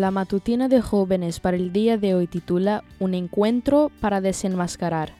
[0.00, 5.12] La matutina de jóvenes para el día de hoy titula Un encuentro para desenmascarar.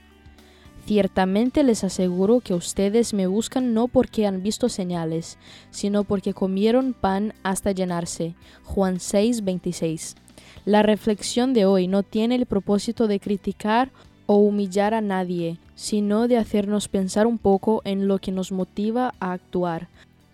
[0.86, 5.36] Ciertamente les aseguro que ustedes me buscan no porque han visto señales,
[5.70, 8.34] sino porque comieron pan hasta llenarse.
[8.64, 10.16] Juan 6, 26.
[10.64, 13.91] La reflexión de hoy no tiene el propósito de criticar
[14.24, 19.12] o humillar a nadie, sino de hacernos pensar un poco en lo que nos motiva
[19.20, 19.88] a actuar,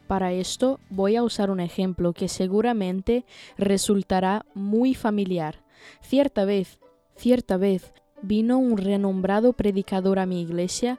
[0.06, 3.24] para esto voy a usar un ejemplo que seguramente
[3.59, 5.62] resultará muy familiar.
[6.01, 6.79] Cierta vez,
[7.16, 7.92] cierta vez,
[8.23, 10.98] vino un renombrado predicador a mi iglesia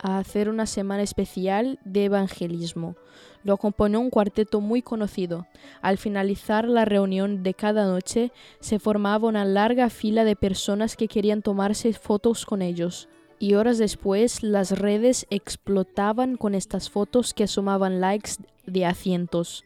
[0.00, 2.96] a hacer una semana especial de evangelismo.
[3.44, 5.46] Lo acompañó un cuarteto muy conocido.
[5.80, 11.08] Al finalizar la reunión de cada noche, se formaba una larga fila de personas que
[11.08, 13.08] querían tomarse fotos con ellos
[13.42, 18.34] y horas después las redes explotaban con estas fotos que sumaban likes
[18.66, 19.64] de a cientos.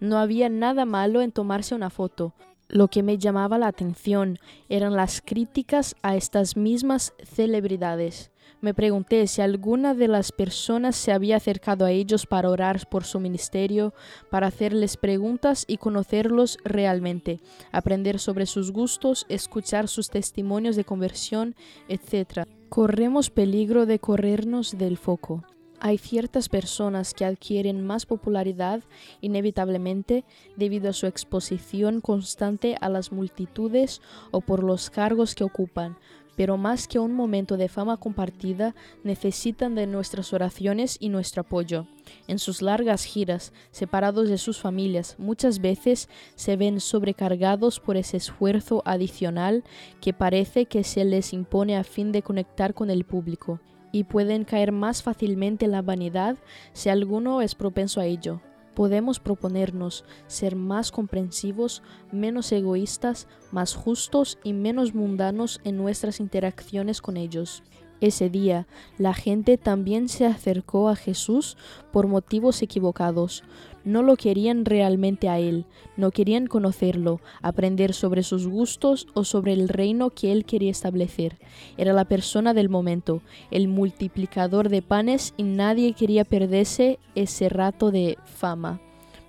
[0.00, 2.32] No había nada malo en tomarse una foto.
[2.72, 8.32] Lo que me llamaba la atención eran las críticas a estas mismas celebridades.
[8.60, 13.04] Me pregunté si alguna de las personas se había acercado a ellos para orar por
[13.04, 13.92] su ministerio,
[14.30, 21.54] para hacerles preguntas y conocerlos realmente, aprender sobre sus gustos, escuchar sus testimonios de conversión,
[21.88, 25.44] etc corremos peligro de corrernos del foco.
[25.84, 28.84] Hay ciertas personas que adquieren más popularidad
[29.20, 30.24] inevitablemente
[30.54, 35.98] debido a su exposición constante a las multitudes o por los cargos que ocupan,
[36.36, 41.88] pero más que un momento de fama compartida, necesitan de nuestras oraciones y nuestro apoyo.
[42.28, 48.18] En sus largas giras, separados de sus familias, muchas veces se ven sobrecargados por ese
[48.18, 49.64] esfuerzo adicional
[50.00, 53.58] que parece que se les impone a fin de conectar con el público,
[53.92, 56.36] y pueden caer más fácilmente en la vanidad
[56.72, 58.40] si alguno es propenso a ello
[58.74, 67.00] podemos proponernos ser más comprensivos, menos egoístas, más justos y menos mundanos en nuestras interacciones
[67.00, 67.62] con ellos.
[68.00, 68.66] Ese día,
[68.98, 71.56] la gente también se acercó a Jesús
[71.92, 73.44] por motivos equivocados.
[73.84, 75.64] No lo querían realmente a Él,
[75.96, 81.38] no querían conocerlo, aprender sobre sus gustos o sobre el reino que Él quería establecer.
[81.76, 87.90] Era la persona del momento, el multiplicador de panes y nadie quería perderse ese rato
[87.90, 88.80] de fama.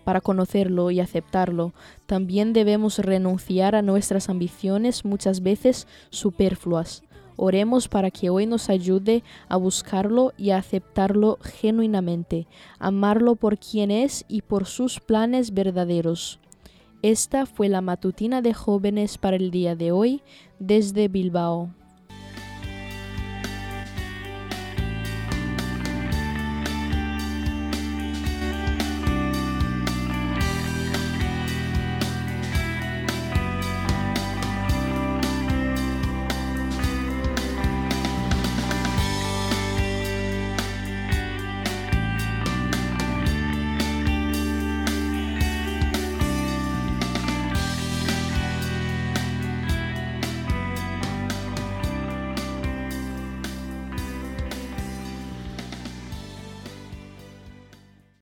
[0.04, 1.74] Para conocerlo y aceptarlo,
[2.06, 7.04] también debemos renunciar a nuestras ambiciones muchas veces superfluas
[7.36, 12.48] Oremos para que hoy nos ayude a buscarlo y a aceptarlo genuinamente,
[12.80, 16.40] amarlo por quien es y por sus planes verdaderos.
[17.02, 20.22] Esta fue la matutina de jóvenes para el día de hoy
[20.60, 21.70] desde Bilbao.